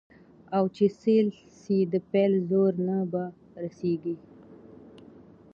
او 0.57 0.63
چي 0.75 0.85
سېل 0.99 1.27
سي 1.59 1.77
د 1.93 1.93
پیل 2.11 2.33
زور 2.49 2.73
نه 2.87 2.97
په 3.11 3.21
رسیږي 3.63 4.15